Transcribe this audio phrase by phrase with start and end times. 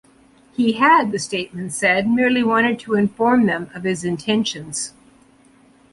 [0.53, 4.95] He had, the statement said, merely wanted to inform them of his intentions.